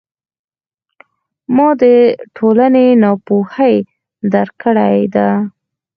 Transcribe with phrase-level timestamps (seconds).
[1.55, 1.83] ما د
[2.37, 3.75] ټولنې ناپوهي
[4.31, 5.29] درک کړې ده.